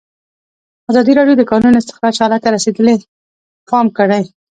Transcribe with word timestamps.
ازادي 0.89 1.11
راډیو 1.19 1.35
د 1.37 1.39
د 1.41 1.43
کانونو 1.51 1.79
استخراج 1.81 2.15
حالت 2.21 2.41
ته 2.43 2.49
رسېدلي 2.55 2.95
پام 3.69 3.85
کړی. 3.97 4.23